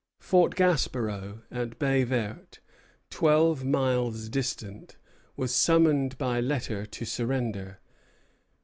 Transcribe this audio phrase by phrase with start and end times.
[0.17, 2.57] Fort Gaspereau, at Baye Verte,
[3.11, 4.95] twelve miles distant,
[5.37, 7.77] was summoned by letter to surrender.